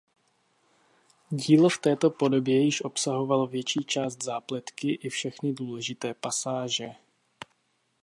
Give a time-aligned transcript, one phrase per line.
[1.29, 6.95] Dílo v této podobě již obsahovalo větší část zápletky i všechny důležité pasáže.